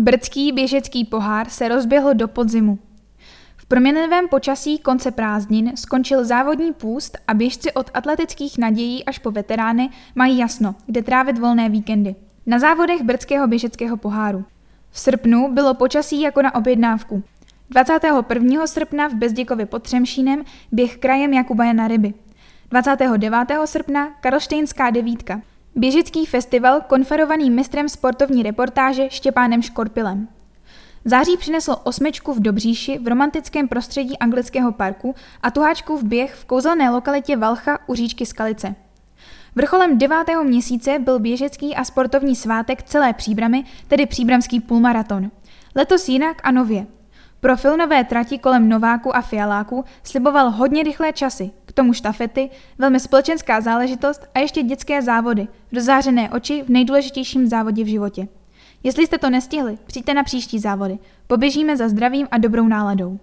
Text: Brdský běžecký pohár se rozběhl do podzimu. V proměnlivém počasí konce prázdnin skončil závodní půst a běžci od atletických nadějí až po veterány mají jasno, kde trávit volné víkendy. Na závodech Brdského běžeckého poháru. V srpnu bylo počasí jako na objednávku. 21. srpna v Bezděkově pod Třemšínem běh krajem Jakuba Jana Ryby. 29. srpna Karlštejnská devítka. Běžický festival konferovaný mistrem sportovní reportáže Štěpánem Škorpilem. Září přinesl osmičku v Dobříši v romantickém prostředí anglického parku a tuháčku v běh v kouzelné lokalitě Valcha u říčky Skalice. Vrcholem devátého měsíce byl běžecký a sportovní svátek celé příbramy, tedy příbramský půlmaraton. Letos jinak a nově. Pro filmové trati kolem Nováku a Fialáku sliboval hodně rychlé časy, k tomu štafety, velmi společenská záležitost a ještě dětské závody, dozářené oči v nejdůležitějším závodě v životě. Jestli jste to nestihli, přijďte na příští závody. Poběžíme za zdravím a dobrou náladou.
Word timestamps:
Brdský 0.00 0.52
běžecký 0.52 1.04
pohár 1.04 1.48
se 1.48 1.68
rozběhl 1.68 2.14
do 2.14 2.28
podzimu. 2.28 2.78
V 3.56 3.66
proměnlivém 3.66 4.28
počasí 4.28 4.78
konce 4.78 5.10
prázdnin 5.10 5.72
skončil 5.76 6.24
závodní 6.24 6.72
půst 6.72 7.18
a 7.28 7.34
běžci 7.34 7.72
od 7.72 7.90
atletických 7.94 8.58
nadějí 8.58 9.04
až 9.04 9.18
po 9.18 9.30
veterány 9.30 9.90
mají 10.14 10.38
jasno, 10.38 10.74
kde 10.86 11.02
trávit 11.02 11.38
volné 11.38 11.68
víkendy. 11.68 12.14
Na 12.46 12.58
závodech 12.58 13.02
Brdského 13.02 13.46
běžeckého 13.46 13.96
poháru. 13.96 14.44
V 14.90 15.00
srpnu 15.00 15.52
bylo 15.52 15.74
počasí 15.74 16.20
jako 16.20 16.42
na 16.42 16.54
objednávku. 16.54 17.22
21. 17.70 18.66
srpna 18.66 19.08
v 19.08 19.14
Bezděkově 19.14 19.66
pod 19.66 19.82
Třemšínem 19.82 20.44
běh 20.72 20.96
krajem 20.96 21.32
Jakuba 21.32 21.64
Jana 21.64 21.88
Ryby. 21.88 22.14
29. 22.70 23.36
srpna 23.64 24.08
Karlštejnská 24.20 24.90
devítka. 24.90 25.40
Běžický 25.74 26.26
festival 26.26 26.80
konferovaný 26.80 27.50
mistrem 27.50 27.88
sportovní 27.88 28.42
reportáže 28.42 29.10
Štěpánem 29.10 29.62
Škorpilem. 29.62 30.28
Září 31.04 31.36
přinesl 31.36 31.76
osmičku 31.84 32.34
v 32.34 32.40
Dobříši 32.40 32.98
v 32.98 33.08
romantickém 33.08 33.68
prostředí 33.68 34.18
anglického 34.18 34.72
parku 34.72 35.14
a 35.42 35.50
tuháčku 35.50 35.96
v 35.96 36.04
běh 36.04 36.34
v 36.34 36.44
kouzelné 36.44 36.90
lokalitě 36.90 37.36
Valcha 37.36 37.78
u 37.86 37.94
říčky 37.94 38.26
Skalice. 38.26 38.74
Vrcholem 39.54 39.98
devátého 39.98 40.44
měsíce 40.44 40.98
byl 40.98 41.18
běžecký 41.18 41.76
a 41.76 41.84
sportovní 41.84 42.36
svátek 42.36 42.82
celé 42.82 43.12
příbramy, 43.12 43.64
tedy 43.88 44.06
příbramský 44.06 44.60
půlmaraton. 44.60 45.30
Letos 45.74 46.08
jinak 46.08 46.40
a 46.42 46.50
nově. 46.50 46.86
Pro 47.40 47.56
filmové 47.56 48.04
trati 48.04 48.38
kolem 48.38 48.68
Nováku 48.68 49.16
a 49.16 49.20
Fialáku 49.20 49.84
sliboval 50.02 50.50
hodně 50.50 50.82
rychlé 50.82 51.12
časy, 51.12 51.50
k 51.70 51.72
tomu 51.72 51.92
štafety, 51.92 52.50
velmi 52.78 53.00
společenská 53.00 53.60
záležitost 53.60 54.26
a 54.34 54.38
ještě 54.38 54.62
dětské 54.62 55.02
závody, 55.02 55.48
dozářené 55.72 56.30
oči 56.30 56.62
v 56.62 56.68
nejdůležitějším 56.68 57.46
závodě 57.46 57.84
v 57.84 57.90
životě. 57.90 58.28
Jestli 58.82 59.06
jste 59.06 59.18
to 59.18 59.30
nestihli, 59.30 59.78
přijďte 59.86 60.14
na 60.14 60.24
příští 60.24 60.58
závody. 60.58 60.98
Poběžíme 61.26 61.76
za 61.76 61.88
zdravím 61.88 62.28
a 62.30 62.38
dobrou 62.38 62.68
náladou. 62.68 63.18